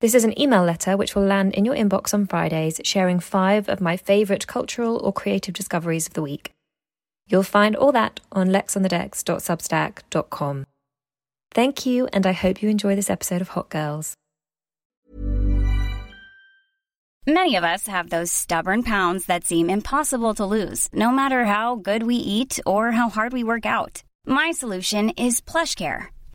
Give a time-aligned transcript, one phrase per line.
[0.00, 3.68] This is an email letter which will land in your inbox on Fridays, sharing five
[3.68, 6.52] of my favourite cultural or creative discoveries of the week.
[7.28, 10.64] You'll find all that on lexonthedecks.substack.com.
[11.52, 14.14] Thank you, and I hope you enjoy this episode of Hot Girls.
[17.26, 21.76] Many of us have those stubborn pounds that seem impossible to lose, no matter how
[21.76, 24.02] good we eat or how hard we work out.
[24.24, 26.06] My solution is PlushCare.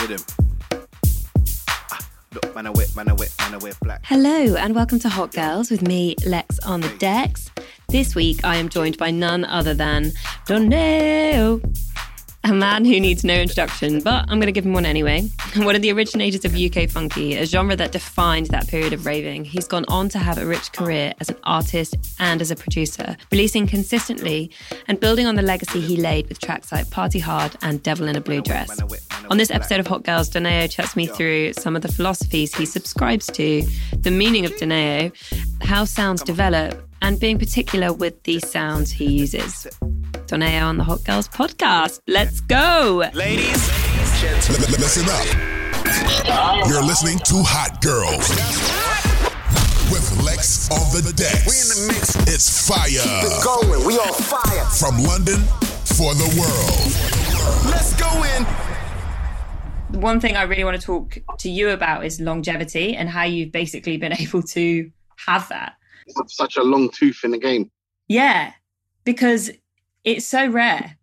[0.00, 0.24] Rhythm.
[1.68, 1.98] Ah.
[2.32, 4.00] Look, man, I wet, man, I wet, man, I wet black.
[4.04, 7.50] Hello, and welcome to Hot Girls with me, Lex on the decks.
[7.88, 10.12] This week, I am joined by none other than
[10.46, 11.60] Donae'O,
[12.48, 15.28] a man who needs no introduction, but I'm going to give him one anyway.
[15.56, 19.44] One of the originators of UK funky, a genre that defined that period of raving.
[19.44, 23.16] He's gone on to have a rich career as an artist and as a producer,
[23.32, 24.50] releasing consistently
[24.86, 28.16] and building on the legacy he laid with tracks like Party Hard and Devil in
[28.16, 28.80] a Blue Dress.
[29.30, 32.66] On this episode of Hot Girls, Donae'O chats me through some of the philosophies he
[32.66, 33.62] subscribes to,
[33.96, 35.12] the meaning of Donae'O,
[35.62, 39.66] how sounds develop, and being particular with the sounds he uses.
[40.28, 42.00] Donae'O on the Hot Girls podcast.
[42.06, 43.02] Let's go.
[43.14, 43.70] Ladies,
[44.50, 46.68] L- l- listen up.
[46.68, 48.28] You're listening to Hot Girls
[49.90, 51.46] with Lex on the decks.
[51.48, 52.14] we in the mix.
[52.28, 54.64] It's fire Going, we on fire.
[54.66, 55.40] from London
[55.96, 57.72] for the world.
[57.72, 58.44] Let's go in.
[60.02, 63.50] One thing I really want to talk to you about is longevity and how you've
[63.52, 64.90] basically been able to
[65.26, 65.76] have that.
[66.26, 67.70] such a long tooth in the game.
[68.08, 68.52] Yeah,
[69.04, 69.50] because
[70.16, 70.96] it's so rare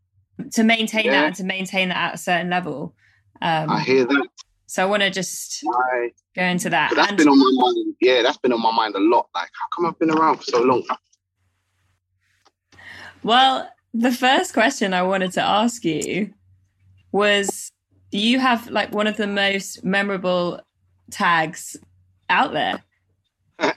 [0.53, 1.11] to maintain Yeah.
[1.11, 2.95] that and to maintain that at a certain level.
[3.41, 4.27] Um, I hear that.
[4.65, 6.93] so I want to just I, go into that.
[6.95, 7.95] that's And- been on my mind.
[8.01, 9.27] Yeah, that's been on my mind a lot.
[9.35, 10.83] Like, how come I've been around for so long?
[13.23, 16.33] Well, the first question I wanted to ask you
[17.11, 17.71] was
[18.11, 20.61] do you have like one of the most memorable
[21.11, 21.75] tags
[22.29, 22.83] out there?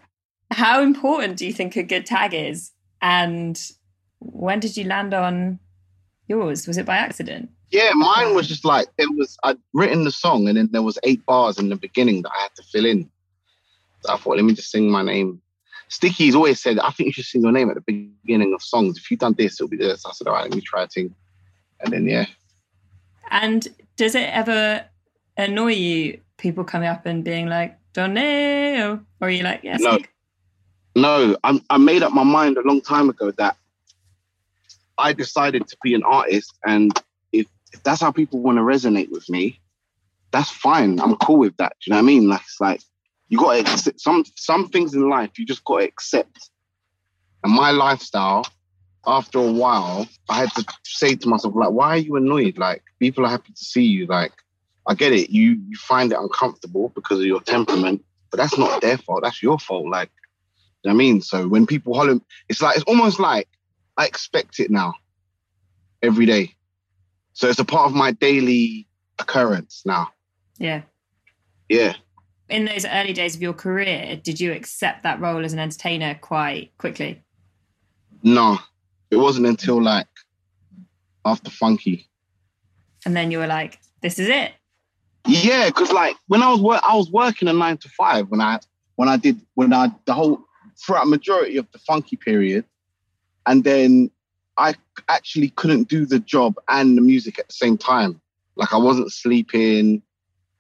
[0.52, 2.72] How important do you think a good tag is?
[3.00, 3.60] And
[4.20, 5.58] when did you land on
[6.26, 6.66] yours?
[6.66, 7.50] Was it by accident?
[7.70, 9.36] Yeah, mine was just like it was.
[9.44, 12.42] I'd written the song, and then there was eight bars in the beginning that I
[12.42, 13.10] had to fill in.
[14.00, 15.40] So I thought, let me just sing my name.
[15.88, 17.80] Sticky's always said, I think you should sing your name at the
[18.24, 18.98] beginning of songs.
[18.98, 20.04] If you've done this, it'll be this.
[20.06, 21.14] I said, all right, let me try sing.
[21.80, 22.26] And then yeah,
[23.30, 24.84] And does it ever
[25.36, 29.04] annoy you, people coming up and being like, Donae'O?
[29.20, 29.80] Or are you like, yes?
[29.80, 29.98] No.
[30.96, 33.56] No, I'm, I made up my mind a long time ago that
[34.98, 36.92] I decided to be an artist, and
[37.32, 39.60] if, if that's how people want to resonate with me,
[40.30, 41.00] that's fine.
[41.00, 41.72] I'm cool with that.
[41.80, 42.28] Do you know what I mean?
[42.28, 42.82] Like it's like
[43.28, 45.38] you got to accept some some things in life.
[45.38, 46.50] You just got to accept.
[47.44, 48.44] And my lifestyle,
[49.06, 52.58] after a while, I had to say to myself, like, why are you annoyed?
[52.58, 54.06] Like people are happy to see you.
[54.06, 54.32] Like
[54.86, 55.30] I get it.
[55.30, 59.22] You you find it uncomfortable because of your temperament, but that's not their fault.
[59.22, 59.88] That's your fault.
[59.88, 60.10] Like.
[60.84, 61.22] You know what I mean?
[61.22, 63.48] So when people holler, it's like it's almost like
[63.98, 64.94] I expect it now
[66.02, 66.54] every day.
[67.32, 68.86] So it's a part of my daily
[69.18, 70.08] occurrence now.
[70.58, 70.82] Yeah.
[71.68, 71.94] Yeah.
[72.48, 76.14] In those early days of your career, did you accept that role as an entertainer
[76.14, 77.22] quite quickly?
[78.22, 78.58] No,
[79.10, 80.06] it wasn't until like
[81.24, 82.08] after Funky.
[83.04, 84.52] And then you were like, this is it.
[85.26, 88.40] Yeah, because like when I was work, I was working a nine to five when
[88.40, 88.60] I
[88.96, 90.40] when I did when I the whole
[90.84, 92.64] throughout majority of the funky period,
[93.48, 94.10] and then
[94.58, 94.74] I
[95.08, 98.20] actually couldn't do the job and the music at the same time.
[98.56, 100.02] Like I wasn't sleeping.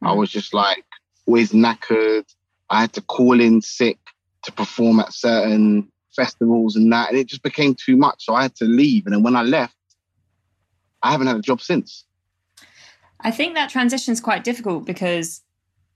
[0.02, 0.18] I hmm.
[0.18, 0.84] was just like
[1.26, 2.24] always knackered.
[2.70, 3.98] I had to call in sick
[4.44, 8.24] to perform at certain festivals and that, and it just became too much.
[8.24, 9.04] So I had to leave.
[9.04, 9.76] And then when I left,
[11.02, 12.04] I haven't had a job since.
[13.20, 15.42] I think that transition is quite difficult because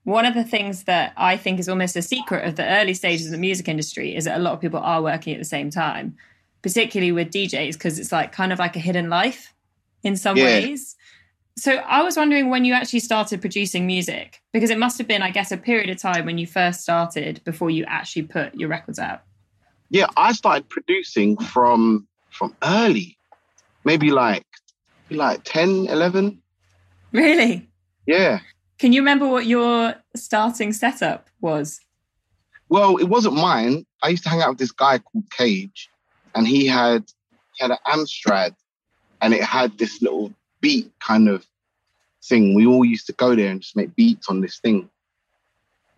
[0.03, 3.27] one of the things that I think is almost a secret of the early stages
[3.27, 5.69] of the music industry is that a lot of people are working at the same
[5.69, 6.17] time,
[6.63, 9.53] particularly with DJs, because it's like kind of like a hidden life
[10.01, 10.45] in some Yeah.
[10.45, 10.95] ways.
[11.55, 15.21] So I was wondering when you actually started producing music, because it must have been,
[15.21, 18.69] I guess, a period of time when you first started before you actually put your
[18.69, 19.21] records out.
[19.89, 23.15] Yeah, I started producing from from early,
[23.85, 24.45] maybe like
[25.11, 26.41] like 10, 11.
[27.11, 27.69] Really?
[28.07, 28.39] Yeah.
[28.79, 31.79] Can you remember what your starting setup was?
[32.69, 33.85] Well, it wasn't mine.
[34.01, 35.89] I used to hang out with this guy called Cage,
[36.35, 37.03] and he had
[37.55, 38.55] he had an Amstrad,
[39.21, 41.45] and it had this little beat kind of
[42.23, 42.55] thing.
[42.55, 44.89] We all used to go there and just make beats on this thing.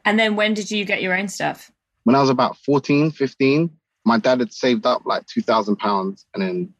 [0.03, 1.71] And then when did you get your own stuff?
[2.03, 3.69] When I was about 14, 15,
[4.03, 6.73] my dad had saved up like two thousand pounds, and then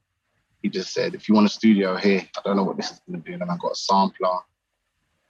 [0.61, 3.01] he just said, "If you want a studio here, I don't know what this is
[3.07, 4.39] going to do." And then I got a sampler,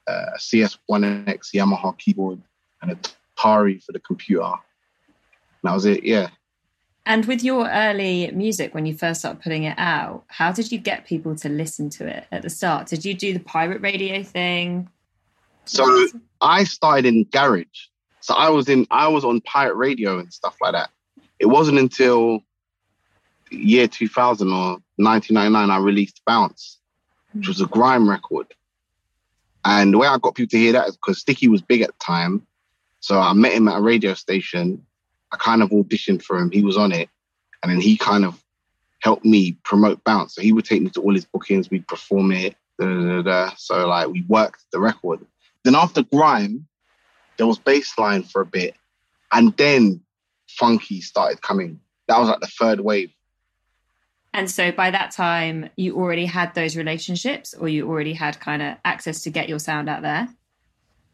[0.06, 2.40] uh, a CS1X Yamaha keyboard,
[2.82, 2.98] and a
[3.36, 4.44] Atari for the computer.
[4.44, 6.04] And that was it.
[6.04, 6.28] Yeah.
[7.06, 10.78] And with your early music, when you first started putting it out, how did you
[10.78, 12.88] get people to listen to it at the start?
[12.88, 14.90] Did you do the pirate radio thing?
[15.66, 16.08] So
[16.40, 17.86] I started in garage.
[18.20, 20.90] So I was in I was on pirate radio and stuff like that.
[21.38, 22.40] It wasn't until
[23.50, 26.78] year 2000 or 1999 I released Bounce,
[27.34, 28.48] which was a grime record.
[29.64, 31.88] And the way I got people to hear that is because Sticky was big at
[31.88, 32.44] the time.
[32.98, 34.84] So I met him at a radio station.
[35.32, 36.50] I kind of auditioned for him.
[36.50, 37.08] He was on it.
[37.62, 38.42] And then he kind of
[39.00, 40.34] helped me promote Bounce.
[40.34, 42.56] So he would take me to all his bookings, we'd perform it.
[42.78, 43.50] Da, da, da.
[43.56, 45.20] So like we worked the record.
[45.64, 46.66] Then after grime,
[47.36, 48.74] there was bassline for a bit,
[49.32, 50.00] and then
[50.48, 51.80] funky started coming.
[52.08, 53.10] That was like the third wave.
[54.32, 58.62] And so by that time, you already had those relationships or you already had kind
[58.62, 60.28] of access to get your sound out there?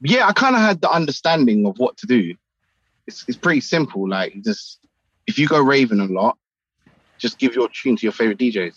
[0.00, 2.34] Yeah, I kind of had the understanding of what to do.
[3.06, 4.08] It's it's pretty simple.
[4.08, 4.78] Like you just
[5.26, 6.36] if you go raving a lot,
[7.18, 8.76] just give your tune to your favorite DJs.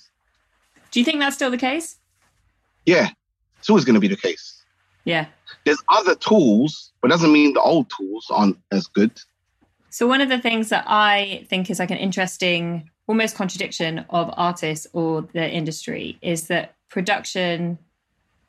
[0.91, 1.97] Do you think that's still the case?
[2.85, 3.09] Yeah,
[3.59, 4.63] it's always going to be the case.
[5.05, 5.27] Yeah.
[5.65, 9.11] There's other tools, but doesn't mean the old tools aren't as good.
[9.89, 14.33] So one of the things that I think is like an interesting almost contradiction of
[14.35, 17.77] artists or the industry is that production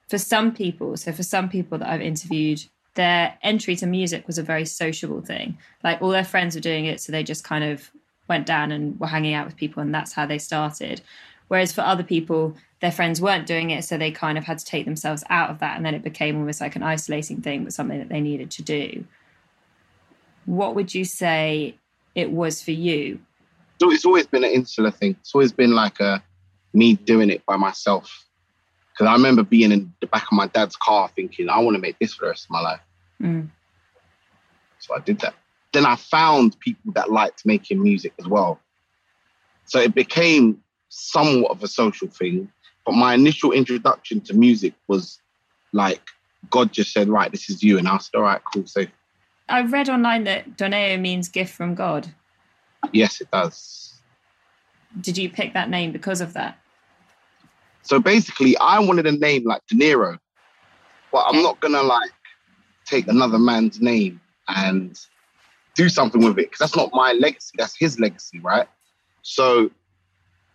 [0.08, 2.64] for some people, so for some people that I've interviewed,
[2.96, 5.56] their entry to music was a very sociable thing.
[5.84, 7.90] Like all their friends were doing it, so they just kind of
[8.28, 11.00] went down and were hanging out with people, and that's how they started.
[11.48, 14.64] Whereas for other people, their friends weren't doing it, so they kind of had to
[14.64, 17.72] take themselves out of that, and then it became almost like an isolating thing, but
[17.72, 19.04] something that they needed to do.
[20.46, 21.76] What would you say
[22.14, 23.20] it was for you?
[23.80, 25.16] So it's always been an insular thing.
[25.20, 26.22] It's always been like a
[26.72, 28.24] me doing it by myself.
[28.92, 31.80] Because I remember being in the back of my dad's car thinking, I want to
[31.80, 32.80] make this for the rest of my life.
[33.20, 33.48] Mm.
[34.78, 35.34] So I did that.
[35.72, 38.60] Then I found people that liked making music as well.
[39.64, 42.50] So it became somewhat of a social thing.
[42.84, 45.20] But my initial introduction to music was
[45.72, 46.00] like
[46.50, 47.78] God just said, right, this is you.
[47.78, 48.66] And I said, all right, cool.
[48.66, 48.84] So
[49.48, 52.08] I read online that Donae'O means gift from God.
[52.92, 54.00] yes, it does.
[55.00, 56.58] Did you pick that name because of that?
[57.82, 60.18] So basically, I wanted a name like De Niro,
[61.12, 62.10] but I'm not gonna like
[62.86, 64.98] take another man's name and
[65.74, 67.54] do something with it because that's not my legacy.
[67.58, 68.68] That's his legacy, right?
[69.22, 69.70] So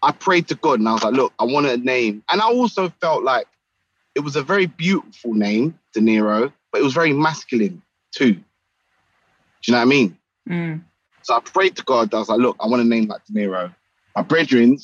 [0.02, 2.46] I prayed to God and I was like, look, I want a name, and I
[2.46, 3.48] also felt like
[4.16, 8.34] it was a very beautiful name, De Niro, but it was very masculine too.
[8.34, 8.42] Do
[9.68, 10.18] you know what I mean?
[10.50, 10.82] Mm.
[11.22, 12.14] So I prayed to God.
[12.14, 13.74] I was like, look, I want a name like De Niro.
[14.16, 14.78] My brethren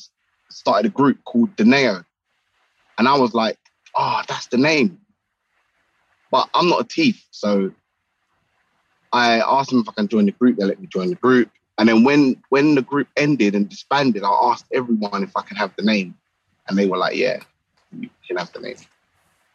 [0.49, 2.05] started a group called De Deneo.
[2.97, 3.57] And I was like,
[3.95, 4.99] oh, that's the name.
[6.37, 7.25] But I'm not a thief.
[7.31, 7.71] So
[9.11, 10.57] I asked them if I can join the group.
[10.57, 11.49] They let me join the group.
[11.79, 15.57] And then when when the group ended and disbanded, I asked everyone if I can
[15.57, 16.15] have the name.
[16.67, 17.39] And they were like, yeah,
[17.99, 18.75] you can have the name.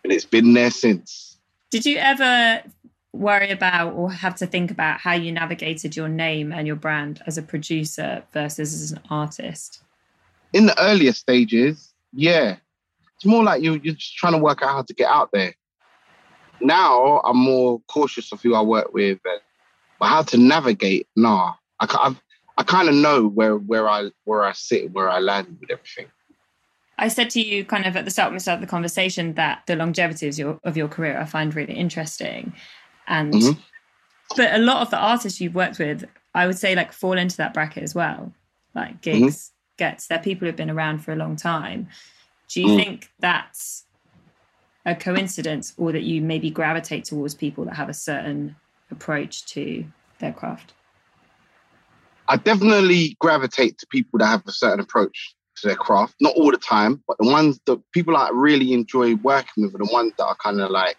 [0.02, 1.38] And it's been there since.
[1.70, 2.64] Did you ever
[3.12, 7.22] worry about or have to think about how you navigated your name and your brand
[7.28, 9.84] as a producer versus as an artist?
[10.52, 12.56] in the earlier stages, yeah,
[13.16, 15.54] it's more like you you're just trying to work out how to get out there.
[16.62, 19.40] Now I'm more cautious of who I work with and
[20.02, 21.06] But how to navigate?
[21.14, 22.16] Nah, I I,
[22.58, 26.06] I kind of know where where I where I sit, where I land with everything.
[26.98, 30.26] I said to you kind of at the start, of the conversation that the longevity
[30.26, 32.52] of your of your career I find really interesting,
[33.06, 33.60] and mm-hmm.
[34.36, 36.04] but a lot of the artists you've worked with,
[36.34, 38.32] I would say like fall into that bracket as well,
[38.74, 39.84] like Giggs, mm-hmm.
[39.84, 40.08] gets.
[40.08, 41.86] They're people who've been around for a long time.
[42.48, 42.76] Do you mm.
[42.76, 43.84] think that's
[44.84, 48.56] a coincidence, or that you maybe gravitate towards people that have a certain
[48.90, 49.84] approach to
[50.18, 50.74] their craft?
[52.28, 56.14] I definitely gravitate to people that have a certain approach to their craft.
[56.20, 59.78] Not all the time, but the ones that people I really enjoy working with are
[59.78, 60.96] the ones that are kind of like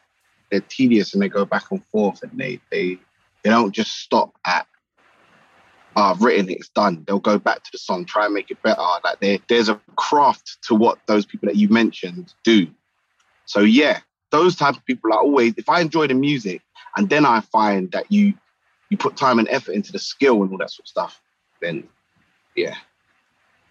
[0.52, 3.00] they're tedious and they go back and forth and they they
[3.44, 4.68] they don't just stop at
[5.96, 7.04] oh, I've written it, it's done.
[7.06, 8.82] They'll go back to the song, try and make it better.
[9.04, 12.68] Like there, there's a craft to what those people that you mentioned do.
[13.46, 14.00] So yeah,
[14.32, 15.54] those type of people are always.
[15.58, 16.62] If I enjoy the music,
[16.96, 18.34] and then I find that you
[18.90, 21.22] you put time and effort into the skill and all that sort of stuff,
[21.62, 21.88] then
[22.56, 22.76] yeah,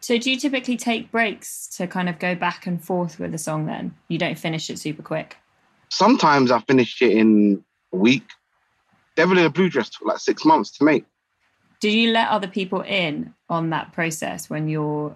[0.02, 3.38] so do you typically take breaks to kind of go back and forth with a
[3.38, 3.94] song then?
[4.08, 5.36] You don't finish it super quick?
[5.90, 8.24] Sometimes I finish it in a week.
[9.14, 11.04] Devil in a Blue Dress took like six months to make.
[11.78, 15.14] Do you let other people in on that process when you're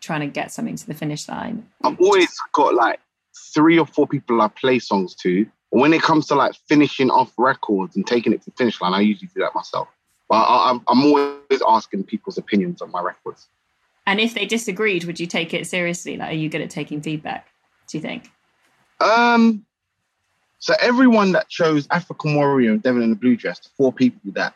[0.00, 1.68] trying to get something to the finish line?
[1.84, 3.00] I've always got like
[3.34, 5.46] three or four people I play songs to.
[5.70, 8.92] When it comes to like finishing off records and taking it to the finish line,
[8.92, 9.88] I usually do that myself.
[10.28, 13.48] But I, I'm always asking people's opinions on my records.
[14.06, 16.16] And if they disagreed, would you take it seriously?
[16.16, 17.48] Like, are you good at taking feedback?
[17.88, 18.30] Do you think?
[19.00, 19.64] Um.
[20.58, 24.30] So everyone that chose African Warrior and Devil in the Blue Dress, the four people
[24.32, 24.54] that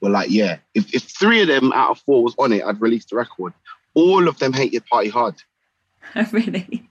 [0.00, 2.80] were like, yeah, if, if three of them out of four was on it, I'd
[2.80, 3.52] release the record.
[3.94, 5.36] All of them hated Party Hard.
[6.32, 6.87] really?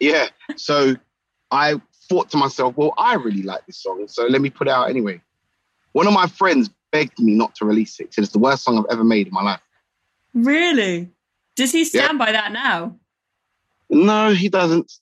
[0.00, 0.28] Yeah.
[0.56, 0.96] So
[1.50, 4.70] I thought to myself, well, I really like this song, so let me put it
[4.70, 5.20] out anyway.
[5.92, 8.14] One of my friends begged me not to release it.
[8.14, 9.60] Said it's the worst song I've ever made in my life.
[10.34, 11.10] Really?
[11.56, 12.26] Does he stand yeah.
[12.26, 12.96] by that now?
[13.90, 14.92] No, he doesn't.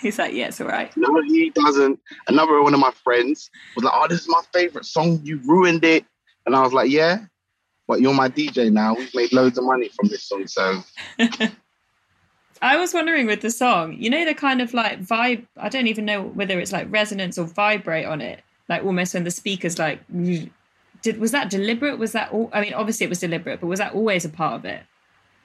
[0.00, 0.96] He's like, yeah, it's all right.
[0.96, 1.98] No, he doesn't.
[2.28, 5.20] Another one of my friends was like, oh, this is my favorite song.
[5.24, 6.04] You ruined it.
[6.46, 7.18] And I was like, yeah,
[7.86, 8.94] but you're my DJ now.
[8.94, 10.46] We've made loads of money from this song.
[10.46, 10.82] So
[12.60, 15.86] I was wondering with the song, you know, the kind of like vibe, I don't
[15.86, 18.42] even know whether it's like resonance or vibrate on it.
[18.68, 20.00] Like almost when the speakers like,
[21.02, 21.98] did was that deliberate?
[21.98, 22.50] Was that all?
[22.52, 24.82] I mean, obviously it was deliberate, but was that always a part of it?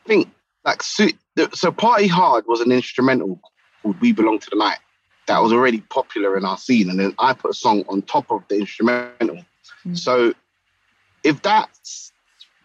[0.05, 0.29] I think
[0.65, 1.07] like so,
[1.53, 3.39] so Party Hard was an instrumental
[3.81, 4.79] called We Belong to the Night
[5.27, 6.89] that was already popular in our scene.
[6.89, 9.39] And then I put a song on top of the instrumental.
[9.85, 9.97] Mm.
[9.97, 10.33] So
[11.23, 11.69] if that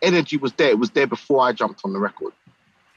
[0.02, 2.32] energy was there, it was there before I jumped on the record.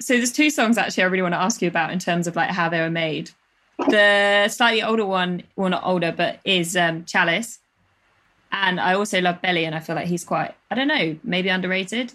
[0.01, 2.36] So there's two songs actually I really want to ask you about in terms of
[2.36, 3.31] like how they were made.
[3.77, 7.60] The slightly older one, well not older, but is um, Chalice.
[8.51, 11.48] And I also love Belly, and I feel like he's quite, I don't know, maybe
[11.48, 12.12] underrated.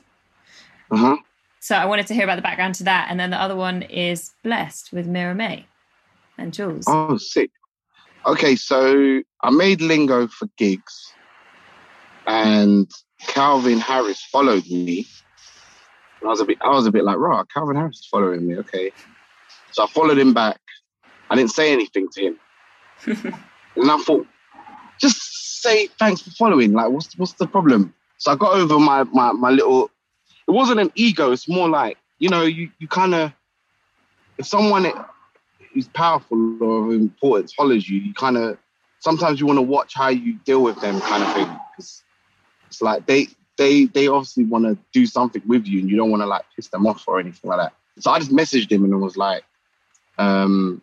[0.90, 1.16] Uh-huh.
[1.60, 3.08] So I wanted to hear about the background to that.
[3.10, 5.66] And then the other one is Blessed with Miraa May
[6.36, 6.84] and Jules.
[6.86, 7.50] Oh, sick.
[8.26, 11.12] Okay, so I made Lingo for Giggs
[12.26, 12.90] and
[13.20, 15.06] Calvin Harris followed me.
[16.26, 18.56] I was a bit I was a bit like, right, Calvin Harris is following me,
[18.58, 18.90] okay.
[19.72, 20.60] So I followed him back.
[21.30, 22.38] I didn't say anything to him.
[23.76, 24.26] and I thought,
[25.00, 26.72] just say thanks for following.
[26.72, 27.94] Like, what's what's the problem?
[28.18, 29.90] So I got over my my, my little
[30.48, 31.32] it wasn't an ego.
[31.32, 33.32] It's more like you know, you you kind of
[34.38, 34.86] if someone
[35.72, 38.58] who's powerful or of importance follows you, you kind of
[39.00, 41.60] sometimes you want to watch how you deal with them, kind of thing.
[41.78, 42.02] It's,
[42.68, 46.10] it's like they they they obviously want to do something with you, and you don't
[46.10, 47.74] want to like piss them off or anything like that.
[47.98, 49.44] So I just messaged him and was like,
[50.18, 50.82] um,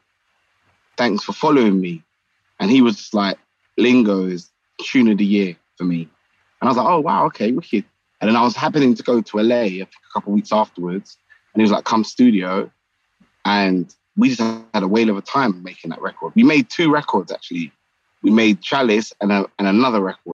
[0.98, 2.04] "Thanks for following me,"
[2.60, 3.38] and he was just like,
[3.78, 4.50] "Lingo is
[4.82, 6.02] tune of the year for me,"
[6.62, 7.86] and I was like, "Oh wow, okay, wicked."
[8.22, 11.18] And then I was happening to go to LA a couple weeks afterwards,
[11.54, 12.72] and he was like, "Come studio,"
[13.46, 14.42] and we just
[14.74, 16.34] had a whale of a time making that record.
[16.36, 17.72] We made two records actually.
[18.22, 20.34] We made Chalice and a, and another record.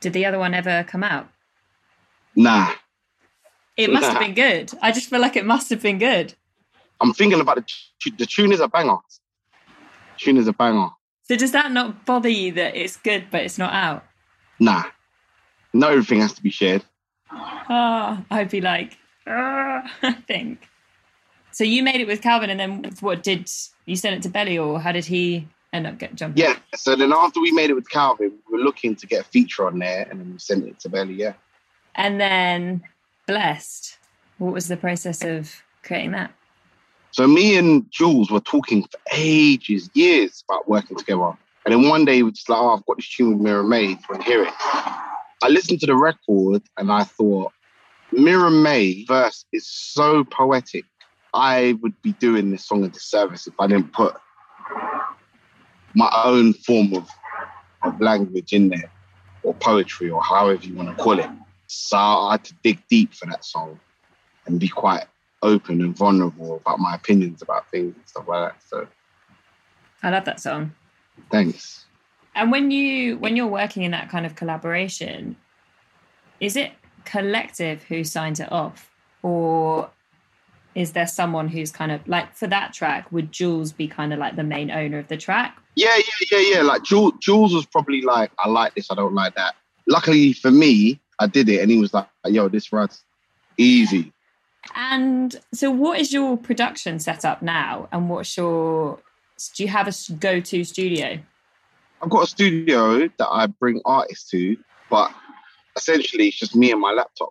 [0.00, 1.28] Did the other one ever come out?
[2.36, 2.72] Nah.
[3.76, 4.72] It must have been good.
[4.82, 6.34] I just feel like it must have been good.
[7.00, 8.98] I'm thinking about the the tune is a banger.
[10.16, 10.90] Tune is a banger.
[11.22, 14.04] So does that not bother you that it's good but it's not out?
[14.58, 14.84] Nah.
[15.72, 16.82] Not everything has to be shared.
[17.30, 20.68] Oh, I'd be like, "Ah," I think.
[21.52, 23.50] So you made it with Calvin, and then what did
[23.84, 26.42] you send it to Belly, or how did he end up get jumping?
[26.42, 26.56] Yeah.
[26.74, 29.66] So then after we made it with Calvin, we were looking to get a feature
[29.66, 31.34] on there and then we sent it to Belly, yeah.
[31.94, 32.82] And then
[33.26, 33.98] Blessed.
[34.38, 36.32] What was the process of creating that?
[37.10, 41.36] So me and Jules were talking for ages, years about working together.
[41.66, 43.90] And then one day we were just like, oh, I've got this tune with Miraa
[43.90, 44.54] you want to hear it?
[44.60, 47.52] I listened to the record and I thought,
[48.12, 50.84] Miraa May verse is so poetic.
[51.34, 54.16] I would be doing this song a disservice if I didn't put
[55.98, 57.08] my own form of,
[57.82, 58.90] of language in there,
[59.42, 61.28] or poetry, or however you want to call it.
[61.66, 63.80] So I had to dig deep for that song
[64.46, 65.06] and be quite
[65.42, 68.62] open and vulnerable about my opinions about things and stuff like that.
[68.62, 68.86] So
[70.02, 70.72] I love that song.
[71.30, 71.84] thanks.
[72.34, 75.34] And when you when you're working in that kind of collaboration,
[76.38, 76.72] is it
[77.04, 78.88] collective who signs it off,
[79.22, 79.90] or
[80.78, 83.10] is there someone who's kind of like for that track?
[83.10, 85.60] Would Jules be kind of like the main owner of the track?
[85.74, 86.62] Yeah, yeah, yeah, yeah.
[86.62, 89.56] Like Jules, Jules was probably like, I like this, I don't like that.
[89.88, 93.02] Luckily for me, I did it, and he was like, Yo, this runs
[93.56, 94.12] easy.
[94.76, 97.88] And so, what is your production setup now?
[97.90, 99.00] And what's your
[99.56, 101.18] do you have a go-to studio?
[102.00, 104.56] I've got a studio that I bring artists to,
[104.90, 105.12] but
[105.76, 107.30] essentially it's just me and my laptop.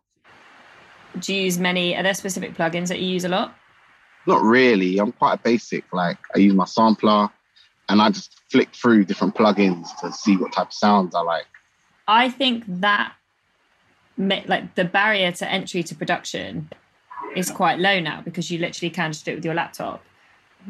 [1.20, 1.96] Do you use many?
[1.96, 3.56] Are there specific plugins that you use a lot?
[4.26, 4.98] Not really.
[4.98, 5.92] I'm quite basic.
[5.94, 7.30] Like I use my sampler,
[7.90, 11.46] and I just flick through different plugins to see what type of sounds I like.
[12.08, 13.14] I think that
[14.18, 16.70] like the barrier to entry to production
[17.36, 20.04] is quite low now because you literally can just do it with your laptop.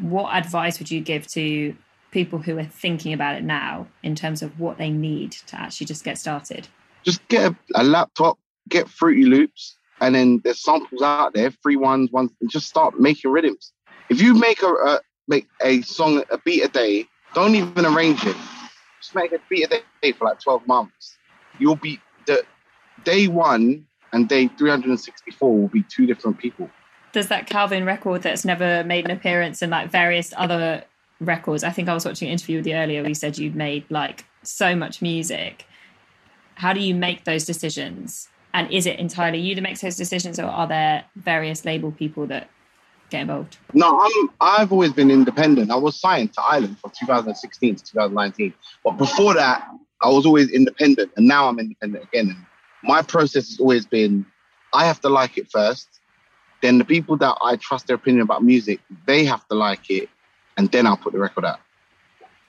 [0.02, 1.76] What advice would you give to
[2.12, 5.88] people who are thinking about it now in terms of what they need to actually
[5.88, 6.68] just get started?
[7.08, 11.76] just get a, a laptop, get Fruity Loops, and then there's samples out there, free
[11.76, 13.72] ones, ones, and just start making rhythms.
[14.10, 18.26] If you make a, a make a song, a beat a day, don't even arrange
[18.26, 18.36] it.
[19.02, 21.18] Just make a beat a day for like 12 months.
[21.60, 22.44] You'll be the
[23.04, 26.70] day one and day 364 will be two different people.
[27.14, 30.84] Does that Calvin record that's never made an appearance in like various other
[31.20, 31.64] records?
[31.64, 33.86] I think I was watching an interview with you earlier where you said you'd made
[33.90, 35.66] like so much music.
[36.56, 38.30] How do you make those decisions?
[38.58, 42.26] And is it entirely you that makes those decisions, or are there various label people
[42.26, 42.50] that
[43.12, 43.58] get involved?
[43.76, 45.70] No, I'm I've always been independent.
[45.70, 48.56] I was signed to Island from 2016 to 2019.
[48.84, 49.68] But before that,
[50.02, 52.30] I was always independent and now I'm independent again.
[52.30, 52.46] And
[52.82, 54.26] my process has always been
[54.74, 55.88] I have to like it first.
[56.64, 60.10] Then the people that I trust their opinion about music, they have to like it,
[60.58, 61.60] and then I'll put the record out.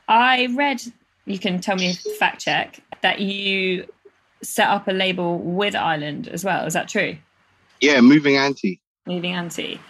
[0.08, 0.80] I read,
[1.26, 3.86] you can tell me fact check, that you
[4.42, 6.66] set up a label with Island as well.
[6.66, 7.16] Is that true?
[7.80, 8.80] Yeah, moving anti.
[9.06, 9.80] Moving anti.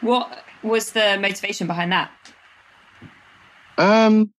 [0.00, 2.10] What was the motivation behind that?
[3.78, 4.32] Um,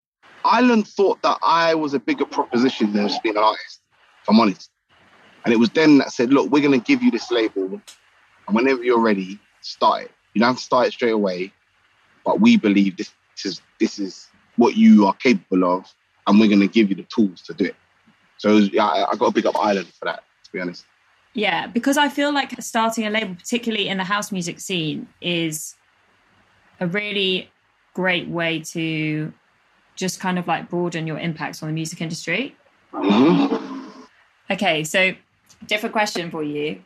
[0.44, 3.82] Island thought that I was a bigger proposition than just being an artist,
[4.22, 4.70] if I'm honest.
[5.44, 7.82] And it was them that said, look, we're going to give you this label.
[8.48, 10.12] And whenever you're ready, start it.
[10.34, 11.52] You don't have to start it straight away.
[12.24, 13.12] But we believe this
[13.44, 15.94] is this is what you are capable of.
[16.28, 17.76] And we're going to give you the tools to do it.
[18.38, 20.60] So it was- yeah, I, I got a big up Island for that, to be
[20.60, 20.86] honest.
[21.34, 25.76] Yeah, because I feel like starting a label, particularly in the house music scene, is
[26.80, 27.50] a really
[27.94, 29.34] great way to
[29.96, 32.56] just kind of like broaden your impacts on the music industry.
[32.94, 33.92] Mhm.
[34.50, 35.14] Okay, so
[35.68, 36.82] different question for you.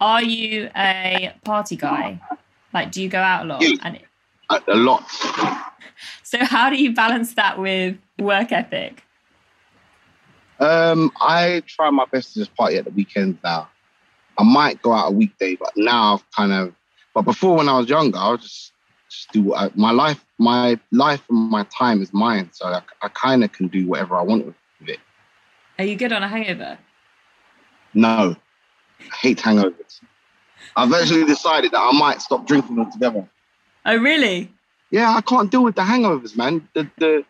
[0.00, 2.20] Are you a party guy?
[2.72, 3.62] Like, do you go out a lot?
[3.62, 3.76] Yeah.
[3.82, 4.00] And
[4.50, 5.08] A, a lot.
[6.22, 9.02] so, how do you balance that with work ethic?
[10.60, 13.68] Um, I try my best to just party at the weekends now.
[14.38, 16.74] I might go out a weekday, but now I've kind of.
[17.14, 18.72] But before, when I was younger, I would just
[19.08, 20.24] just do what I, my life.
[20.38, 24.16] My life and my time is mine, so I, I kind of can do whatever
[24.16, 24.54] I want with
[24.88, 24.98] it.
[25.78, 26.78] Are you good on a hangover?
[27.94, 28.36] No,
[29.00, 30.00] I hate hangovers.
[30.76, 33.28] I've actually decided that I might stop drinking altogether.
[33.86, 34.52] Oh, really?
[34.90, 36.68] Yeah, I can't deal with the hangovers, man.
[36.74, 37.24] The the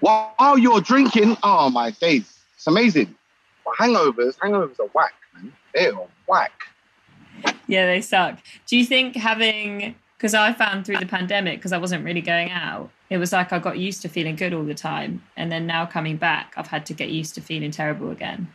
[0.00, 2.33] while you're drinking, oh my days,
[2.64, 3.14] it's amazing.
[3.62, 5.52] But hangovers, hangovers are whack, man.
[5.74, 5.92] They're
[6.26, 6.52] whack.
[7.66, 8.38] Yeah, they suck.
[8.66, 12.50] Do you think having because I found through the pandemic because I wasn't really going
[12.50, 15.66] out, it was like I got used to feeling good all the time, and then
[15.66, 18.48] now coming back, I've had to get used to feeling terrible again.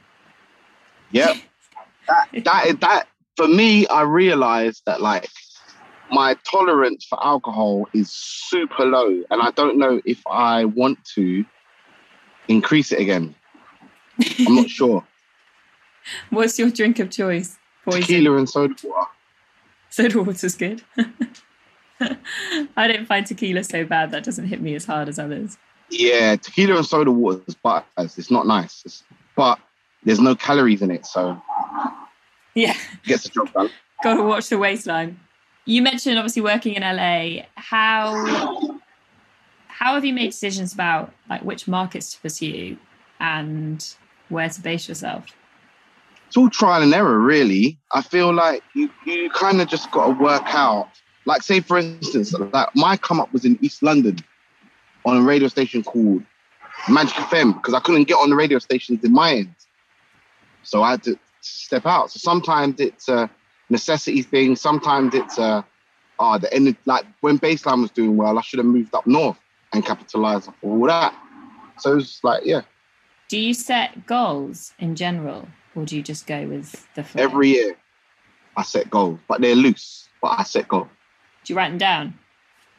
[1.12, 1.38] Yep.
[2.08, 5.30] that that that for me, I realized that like
[6.12, 11.45] my tolerance for alcohol is super low, and I don't know if I want to
[12.48, 13.36] increase it again.
[14.47, 15.05] I'm not sure.
[16.29, 17.58] What's your drink of choice?
[17.86, 18.01] Poison.
[18.01, 19.08] Tequila and soda water.
[19.89, 20.82] Soda water's good.
[22.01, 24.12] I don't find tequila so bad.
[24.12, 25.58] That doesn't hit me as hard as others.
[25.89, 28.84] Yeah, tequila and soda water is but it's not nice.
[28.86, 29.03] It's,
[29.36, 29.60] but
[30.03, 31.41] there's no calories in it, so
[32.55, 33.69] Yeah, gets the job done.
[34.03, 35.19] got to watch the waistline.
[35.65, 37.43] You mentioned obviously working in LA.
[37.55, 38.79] How
[39.67, 42.77] how have you made decisions about like which markets to pursue
[43.19, 43.95] and
[44.30, 45.26] where to base yourself?
[46.28, 47.80] It's all trial and error, really.
[47.92, 50.89] I feel like you, you kind of just got to work out.
[51.26, 54.18] Like, say for instance, like my come up was in East London
[55.06, 56.24] on a radio station called
[56.88, 59.56] Magic FM because I couldn't get on the radio stations in my end.
[60.63, 62.12] So I had to step out.
[62.12, 63.30] So sometimes it's a
[63.70, 64.56] necessity thing.
[64.56, 65.65] Sometimes it's a
[66.20, 66.76] ah the end.
[66.86, 69.38] Like when Bassline was doing well, I should have moved up north
[69.74, 71.13] and capitalized on all that.
[71.80, 72.62] So it's like yeah,
[73.30, 77.22] Do you set goals in general, or do you just go with the flow?
[77.24, 77.78] every year
[78.58, 80.10] I set goals, but they're loose.
[80.20, 80.88] But I set goals.
[81.44, 82.15] Do you write them down?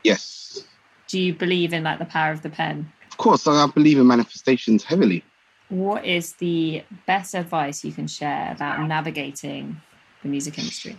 [0.03, 0.65] Yes,
[1.09, 2.91] Do you believe in like the power of the pen?
[3.11, 3.47] of course.
[3.47, 5.23] I believe in manifestations heavily.
[5.69, 9.81] What is the best advice you can share about navigating
[10.23, 10.97] the music industry?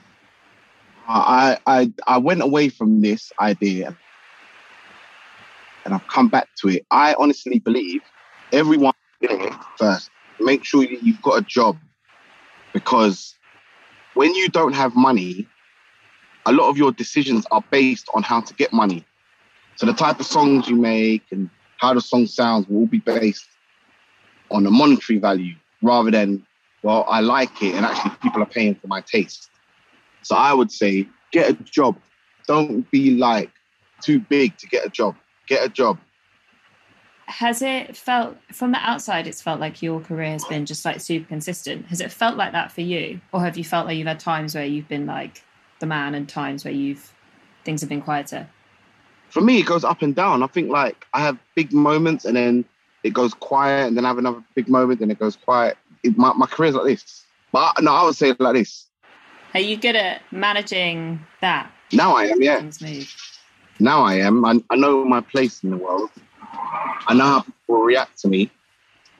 [1.08, 3.98] I I I went away from this idea
[5.84, 6.86] and I've come back to it.
[6.90, 8.02] I honestly believe
[8.54, 8.94] everyone
[9.78, 10.10] first
[10.42, 11.78] make sure that you've got a job
[12.74, 13.36] because
[14.14, 15.48] when you don't have money,
[16.46, 19.06] a lot of your decisions are based on how to get money.
[19.76, 23.48] So the type of songs you make and how the song sounds will be based
[24.50, 26.46] on a monetary value rather than
[26.84, 29.50] well, I like it and actually people are paying for my taste.
[30.24, 31.96] So I would say get a job.
[32.48, 33.52] Don't be like
[34.02, 35.16] too big to get a job.
[35.48, 36.00] Get a job.
[37.32, 39.26] Has it felt from the outside?
[39.26, 41.86] It's felt like your career has been just like super consistent.
[41.86, 44.54] Has it felt like that for you, or have you felt like you've had times
[44.54, 45.42] where you've been like
[45.80, 47.14] the man and times where you've
[47.64, 48.50] things have been quieter?
[49.30, 50.44] For me, it goes up and down.
[50.44, 52.66] I think like I have big moments and then
[53.04, 55.78] it goes quiet, and then I have another big moment, and it goes quiet.
[56.04, 57.24] It, my my career's like this.
[57.54, 58.88] But no, I would say it like this.
[59.54, 61.72] Are you good at managing that?
[61.94, 62.70] Now I am, yeah.
[63.80, 64.44] Now I am.
[64.44, 66.10] I, I know my place in the world.
[67.08, 68.50] I know how people react to me.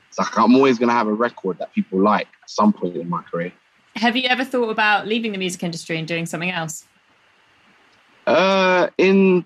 [0.10, 3.10] It's like I'm always gonna have a record that people like at some point in
[3.10, 3.52] my career.
[3.96, 6.86] Have you ever thought about leaving the music industry and doing something else?
[8.28, 9.46] Uh, in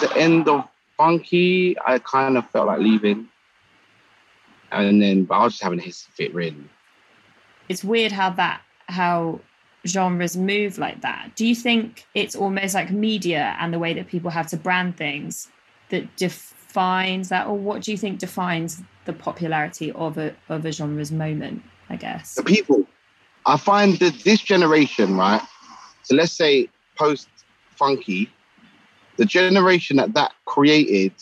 [0.00, 3.28] the end of Funky, I kind of felt like leaving,
[4.70, 6.64] and then but I was just having a hissy fit, really.
[7.68, 9.40] It's weird how that how
[9.86, 11.32] genres move like that.
[11.34, 14.96] Do you think it's almost like media and the way that people have to brand
[14.96, 15.48] things
[15.90, 16.16] that
[16.74, 21.12] defines that, or what do you think defines the popularity of a of a genre's
[21.12, 21.62] moment?
[21.88, 22.34] I guess.
[22.34, 22.84] The people,
[23.46, 25.40] I find that this generation, right?
[26.02, 27.28] So let's say post
[27.76, 28.28] Funky,
[29.18, 31.12] the generation that that created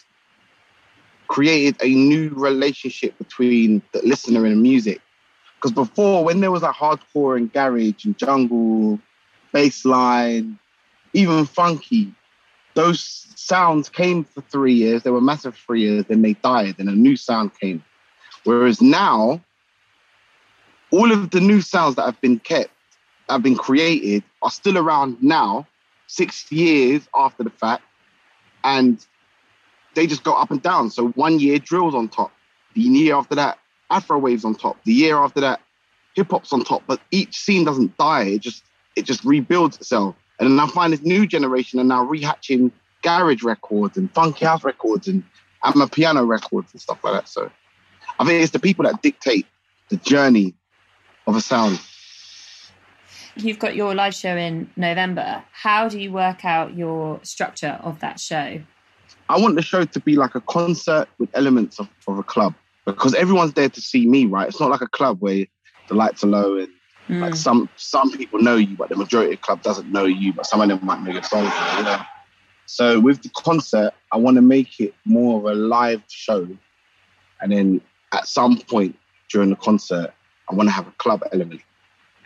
[1.29, 5.01] created a new relationship between the listener and the music.
[5.57, 8.99] Because before, when there was like hardcore and garage and jungle,
[9.55, 10.59] bassline,
[11.13, 12.15] even funky,
[12.75, 15.03] those sounds came for three years.
[15.03, 17.83] They were massive for three years, then they died, and a new sound came.
[18.45, 19.41] Whereas now,
[20.91, 22.71] all of the new sounds that have been kept,
[23.29, 25.67] have been created, are still around now,
[26.07, 27.83] six years after the fact,
[28.65, 29.05] and
[29.95, 30.91] they just go up and down.
[30.91, 32.33] So one year drill's on top,
[32.75, 33.59] the year after that
[33.93, 35.61] Afro waves on top, the year after that
[36.15, 36.83] hip hop's on top.
[36.87, 38.65] But each scene doesn't die; it just
[38.97, 40.17] it just rebuilds itself.
[40.39, 44.65] And then I find this new generation are now rehatching garage records and funky house
[44.65, 45.23] records and
[45.63, 47.29] I'm piano records and stuff like that.
[47.29, 47.51] So
[48.19, 49.47] I think it's the people that dictate
[49.89, 50.55] the journey
[51.27, 51.81] of a sound.
[53.37, 55.43] You've got your live show in November.
[55.53, 58.61] How do you work out your structure of that show?
[59.29, 62.55] I want the show to be like a concert with elements of, of a club
[62.85, 64.49] because everyone's there to see me, right?
[64.49, 65.47] It's not like a club where
[65.89, 66.69] the lights are low and
[67.09, 67.37] like mm.
[67.37, 70.47] some some people know you, but the majority of the club doesn't know you, but
[70.47, 71.53] some of them might know your songs.
[71.77, 72.01] You know?
[72.67, 76.47] So with the concert, I want to make it more of a live show,
[77.41, 77.81] and then
[78.13, 78.97] at some point
[79.29, 80.13] during the concert,
[80.49, 81.61] I want to have a club element.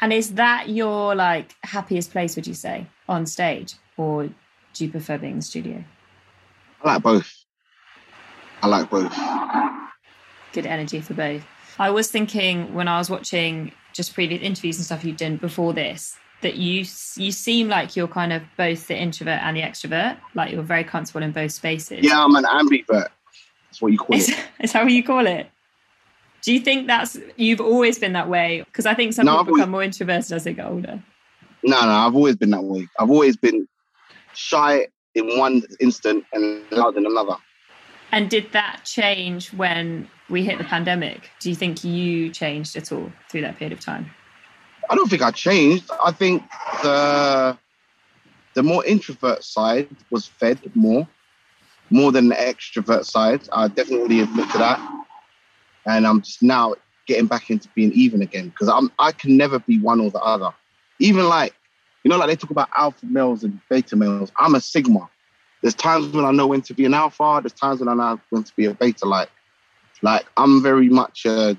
[0.00, 3.74] And is that your like happiest place, would you say, on stage?
[3.96, 5.84] Or do you prefer being in the studio?
[6.82, 7.32] I like both.
[8.62, 9.14] I like both.
[10.52, 11.42] Good energy for both.
[11.78, 15.72] I was thinking when I was watching just previous interviews and stuff you've done before
[15.72, 16.84] this that you
[17.16, 20.18] you seem like you're kind of both the introvert and the extrovert.
[20.34, 22.00] Like you're very comfortable in both spaces.
[22.02, 23.08] Yeah, I'm an ambivert.
[23.68, 24.38] That's what you call Is, it.
[24.60, 25.48] is that what you call it?
[26.42, 28.62] Do you think that's you've always been that way?
[28.66, 31.02] Because I think some No, people I've become more introverted as they get older.
[31.62, 32.86] No, no, I've always been that way.
[33.00, 33.66] I've always been
[34.34, 37.36] shy in one instant and loud in another.
[38.12, 41.30] And did that change when we hit the pandemic?
[41.40, 44.10] Do you think you changed at all through that period of time?
[44.88, 45.90] I don't think I changed.
[46.02, 46.42] I think
[46.82, 47.56] the
[48.54, 51.06] the more introvert side was fed more,
[51.90, 53.48] more than the extrovert side.
[53.52, 54.80] I definitely admit to that,
[55.86, 56.74] and I'm just now
[57.06, 60.20] getting back into being even again because I'm I can never be one or the
[60.20, 60.52] other.
[60.98, 61.54] Even like
[62.06, 64.30] you know, like they talk about alpha males and beta males.
[64.38, 65.10] I'm a sigma.
[65.60, 67.40] There's times when I know when to be an alpha.
[67.42, 69.06] There's times when I know when to be a beta.
[69.06, 69.28] Like,
[70.02, 71.56] like I'm very much a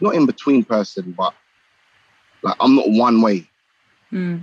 [0.00, 1.34] not in between person, but
[2.42, 3.48] like I'm not one way.
[4.10, 4.38] Hmm.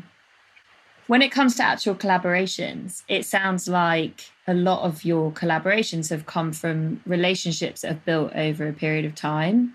[1.08, 6.26] When it comes to actual collaborations, it sounds like a lot of your collaborations have
[6.26, 9.74] come from relationships that have built over a period of time.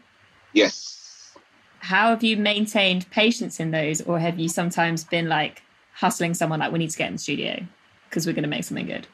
[0.53, 1.37] Yes.
[1.81, 5.63] How have you maintained patience in those, or have you sometimes been like
[5.95, 7.67] hustling someone like we need to get in the studio
[8.09, 9.07] because we're going to make something good?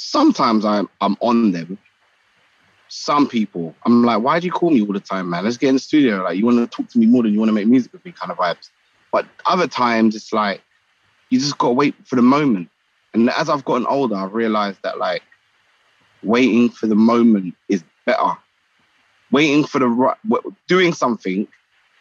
[0.00, 1.76] Sometimes I'm I'm on them.
[2.86, 5.44] Some people, I'm like, why do you call me all the time, man?
[5.44, 6.22] Let's get in the studio.
[6.22, 8.04] Like, you want to talk to me more than you want to make music with
[8.04, 8.70] me, kind of vibes.
[9.12, 10.62] But other times, it's like
[11.28, 12.70] you just got to wait for the moment.
[13.12, 15.22] And as I've gotten older, I've realized that like
[16.22, 18.38] waiting for the moment is better.
[19.32, 20.16] Waiting for the right,
[20.68, 21.46] doing something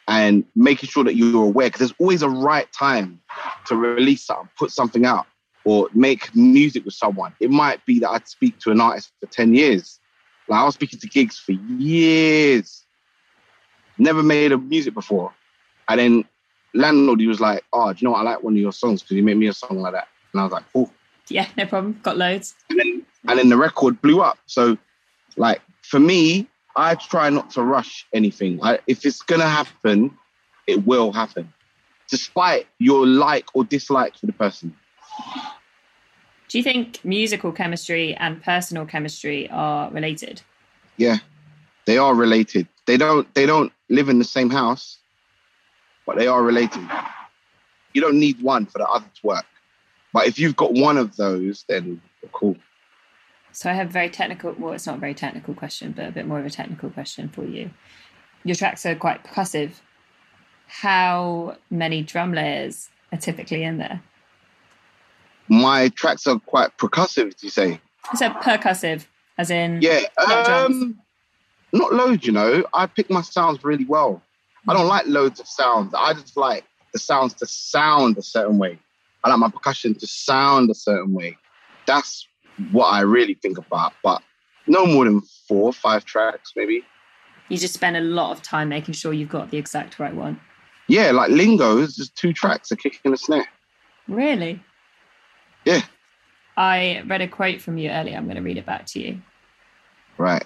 [0.08, 3.20] and making sure that you're aware, because there's always a right time
[3.66, 5.26] to release something, put something out,
[5.68, 7.34] or make music with someone.
[7.42, 10.00] It might be that I'd speak to an artist for 10 years.
[10.48, 12.86] Like I was speaking to Giggs for years,
[13.98, 15.34] never made a music before.
[15.90, 16.26] And then
[16.74, 18.20] landlord, he was like, Oh, do you know what?
[18.20, 20.08] I like one of your songs because you made me a song like that.
[20.32, 20.90] And I was like, Oh,
[21.28, 22.00] Yeah, no problem.
[22.02, 22.56] Got loads.
[22.70, 24.38] and then and then the record blew up.
[24.46, 24.78] So,
[25.36, 28.62] like for me, I try not to rush anything.
[28.64, 30.18] I, if it's gonna happen,
[30.66, 31.52] it will happen,
[32.10, 34.74] despite your like or dislike for the person.
[36.50, 40.42] Do you think musical chemistry and personal chemistry are related?
[40.96, 41.18] Yeah,
[41.86, 42.68] they are related.
[42.86, 44.98] They don't they don't live in the same house,
[46.06, 46.88] but they are related.
[47.94, 49.46] You don't need one for the other to work.
[50.14, 52.56] But if you've got one of those, then cool.
[53.52, 56.12] So I have a very technical, well, it's not a very technical question, but a
[56.12, 57.72] bit more of a technical question for you.
[58.44, 59.72] Your tracks are quite percussive.
[60.68, 64.04] How many drum layers are typically in there?
[65.50, 67.80] My tracks are quite percussive, you say?
[68.12, 69.06] I said percussive,
[69.38, 71.00] as in Yeah, not um,
[71.72, 72.66] not loads, you know.
[72.74, 74.22] I pick my sounds really well.
[74.68, 75.94] I don't like loads of sounds.
[75.94, 78.80] I just like the sounds to sound a certain way.
[79.24, 81.38] I like my percussion to sound a certain way.
[81.86, 82.28] That's
[82.72, 83.94] what I really think about.
[84.04, 84.22] But
[84.68, 86.84] no more than four, or five tracks, maybe.
[87.50, 90.40] You just spend a lot of time making sure you've got the exact right one.
[90.88, 93.48] Yeah, like Lingo is just two tracks, a kick and a snare.
[94.08, 94.62] Really?
[95.68, 95.82] Yeah,
[96.56, 98.16] I read a quote from you earlier.
[98.18, 99.22] I'm going to read it back to you.
[100.18, 100.46] right.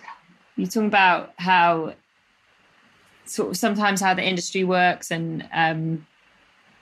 [0.56, 1.94] you talk about how
[3.26, 6.06] sort of sometimes how the industry works and um,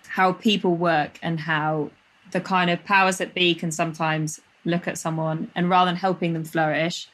[0.08, 1.92] how people work and how
[2.32, 6.34] the kind of powers that be can sometimes look at someone and rather than helping
[6.34, 7.08] them flourish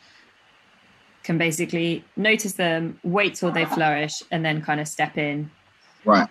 [1.23, 5.49] can basically notice them wait till they flourish and then kind of step in
[6.05, 6.29] Right.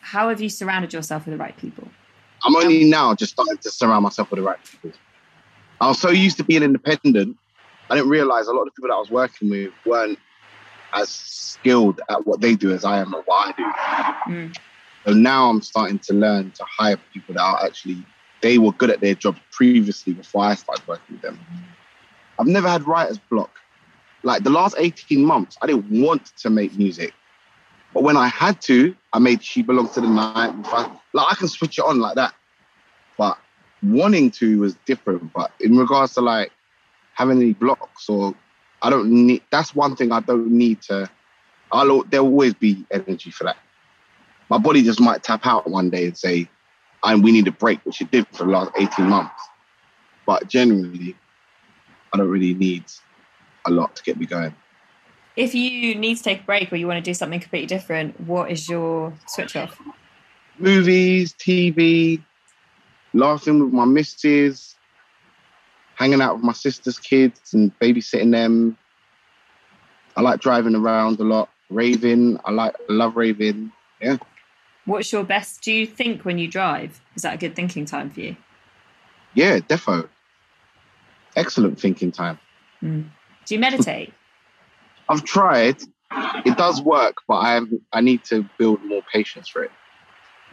[0.00, 1.88] how have you surrounded yourself with the right people
[2.44, 4.92] I'm only now just starting to surround myself with the right people.
[5.80, 7.36] I was so used to being independent,
[7.90, 10.18] I didn't realize a lot of the people that I was working with weren't
[10.92, 13.52] as skilled at what they do as I am at what I
[14.26, 14.32] do.
[14.32, 14.56] Mm.
[15.06, 18.04] So now I'm starting to learn to hire people that are actually
[18.42, 21.38] they were good at their job previously before I started working with them.
[22.38, 23.50] I've never had writer's block.
[24.22, 27.12] Like the last 18 months, I didn't want to make music.
[27.92, 30.54] But when I had to, I made She Belongs to the Night.
[30.60, 32.34] If I- Like I can switch it on like that.
[33.18, 33.38] But
[33.82, 35.32] wanting to was different.
[35.32, 36.52] But in regards to like
[37.14, 38.34] having any blocks or
[38.82, 41.10] I don't need that's one thing I don't need to
[41.72, 43.56] I'll there'll always be energy for that.
[44.48, 46.48] My body just might tap out one day and say,
[47.04, 49.48] and we need a break, which it did for the last 18 months.
[50.26, 51.16] But generally,
[52.12, 52.84] I don't really need
[53.64, 54.54] a lot to get me going.
[55.36, 58.20] If you need to take a break or you want to do something completely different,
[58.20, 59.80] what is your switch off?
[60.60, 62.22] Movies, TV,
[63.14, 64.76] laughing with my missus,
[65.94, 68.76] hanging out with my sister's kids and babysitting them.
[70.16, 72.38] I like driving around a lot, raving.
[72.44, 73.72] I like, I love raving.
[74.00, 74.18] Yeah.
[74.84, 75.62] What's your best?
[75.62, 77.00] Do you think when you drive?
[77.14, 78.36] Is that a good thinking time for you?
[79.34, 80.08] Yeah, defo.
[81.36, 82.38] Excellent thinking time.
[82.82, 83.08] Mm.
[83.46, 84.12] Do you meditate?
[85.08, 85.76] I've tried.
[86.44, 87.60] It does work, but I
[87.92, 89.70] I need to build more patience for it.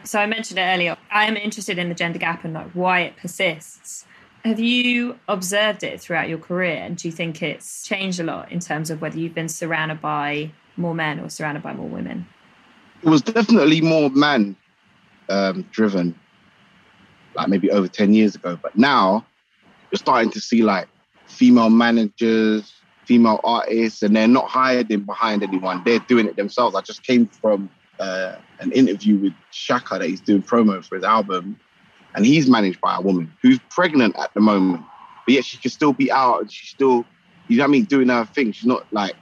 [0.04, 0.96] So I mentioned it earlier.
[1.10, 4.06] I am interested in the gender gap and like why it persists.
[4.44, 8.50] Have you observed it throughout your career, and do you think it's changed a lot
[8.52, 12.26] in terms of whether you've been surrounded by more men or surrounded by more women?
[13.02, 14.56] It was definitely more man
[15.28, 16.14] um, driven,
[17.34, 18.58] like maybe over ten years ago.
[18.62, 19.26] But now
[19.90, 20.88] you're starting to see like
[21.26, 22.72] female managers,
[23.04, 25.82] female artists, and they're not hired in behind anyone.
[25.84, 26.76] They're doing it themselves.
[26.76, 31.04] I just came from uh, an interview with Shaka that he's doing promo for his
[31.04, 31.58] album,
[32.14, 34.82] and he's managed by a woman who's pregnant at the moment,
[35.24, 37.04] but yet she can still be out and she's still,
[37.48, 38.52] you know what I mean, doing her thing.
[38.52, 39.16] She's not like,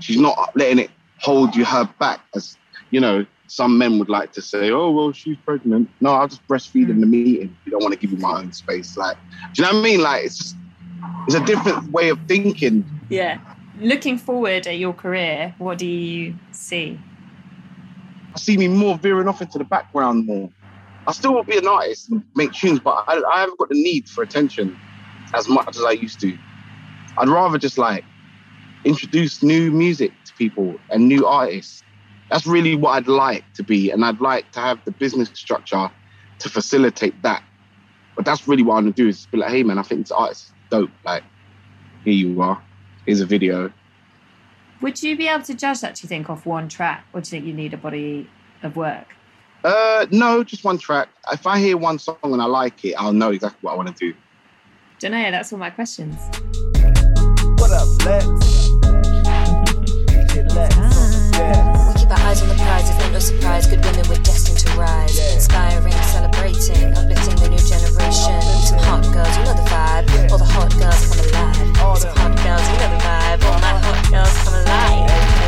[0.00, 2.56] she's not letting it hold you her back as
[2.90, 3.26] you know.
[3.46, 7.00] Some men would like to say, "Oh well, she's pregnant." No, I'll just breastfeed in
[7.00, 7.56] the meeting.
[7.64, 8.96] You don't want to give me my own space.
[8.96, 9.16] Like,
[9.54, 10.00] do you know what I mean?
[10.00, 10.56] Like, it's just,
[11.26, 12.84] it's a different way of thinking.
[13.08, 13.40] Yeah.
[13.80, 17.00] Looking forward at your career, what do you see?
[18.34, 20.50] I see me more veering off into the background more.
[21.06, 23.82] I still will be an artist and make tunes, but I, I haven't got the
[23.82, 24.76] need for attention
[25.34, 26.36] as much as I used to.
[27.18, 28.04] I'd rather just like
[28.84, 31.82] introduce new music to people and new artists.
[32.30, 35.90] That's really what I'd like to be, and I'd like to have the business structure
[36.38, 37.42] to facilitate that.
[38.14, 40.02] But that's really what I want to do is be like, hey man, I think
[40.02, 40.90] this artist is dope.
[41.04, 41.24] Like,
[42.04, 42.62] here you are.
[43.06, 43.72] Here's a video.
[44.82, 47.26] Would you be able to judge that, do you think, off one track, or do
[47.26, 48.26] you think you need a body
[48.62, 49.06] of work?
[49.62, 51.10] Uh, no, just one track.
[51.30, 53.94] If I hear one song and I like it, I'll know exactly what I want
[53.94, 54.16] to do.
[54.98, 55.30] Don't know.
[55.30, 56.16] That's all my questions.
[57.58, 58.24] What up, Lex?
[60.54, 60.76] Lex.
[60.76, 62.88] We keep our eyes on the prize.
[62.88, 63.66] It's ain't no surprise.
[63.66, 65.18] Good women, we're destined to rise.
[65.34, 68.42] Inspiring, celebrating, uplifting the new generation.
[68.62, 70.30] Some hot girls, you know the vibe.
[70.30, 71.98] All the hot girls come alive.
[71.98, 73.44] Some hot girls, you know the vibe.
[73.44, 75.39] All my hot girls come alive.